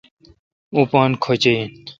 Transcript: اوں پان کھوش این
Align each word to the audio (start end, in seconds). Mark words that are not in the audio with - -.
اوں 0.73 0.85
پان 0.91 1.09
کھوش 1.23 1.43
این 1.47 1.63